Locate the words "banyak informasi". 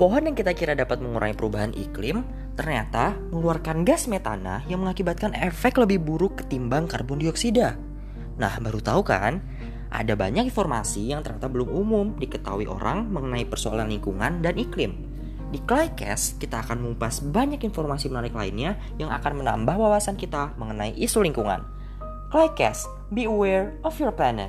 10.16-11.12, 17.20-18.08